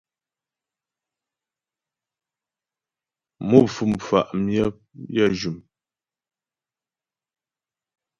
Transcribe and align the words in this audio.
Mo 3.47 3.59
pfú 3.67 3.83
mfà' 3.93 4.29
myə 4.45 4.65
yə 5.15 5.25
jʉm. 5.39 5.57